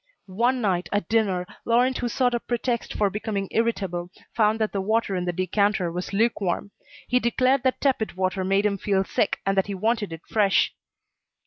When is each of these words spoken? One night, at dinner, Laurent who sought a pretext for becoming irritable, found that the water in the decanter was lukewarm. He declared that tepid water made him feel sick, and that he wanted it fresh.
One 0.25 0.61
night, 0.61 0.89
at 0.91 1.07
dinner, 1.09 1.45
Laurent 1.63 1.99
who 1.99 2.07
sought 2.09 2.33
a 2.33 2.39
pretext 2.39 2.91
for 2.95 3.11
becoming 3.11 3.47
irritable, 3.51 4.09
found 4.33 4.57
that 4.57 4.71
the 4.71 4.81
water 4.81 5.15
in 5.15 5.25
the 5.25 5.31
decanter 5.31 5.91
was 5.91 6.11
lukewarm. 6.11 6.71
He 7.07 7.19
declared 7.19 7.61
that 7.61 7.79
tepid 7.81 8.15
water 8.15 8.43
made 8.43 8.65
him 8.65 8.79
feel 8.79 9.03
sick, 9.03 9.37
and 9.45 9.55
that 9.55 9.67
he 9.67 9.75
wanted 9.75 10.11
it 10.11 10.21
fresh. 10.27 10.73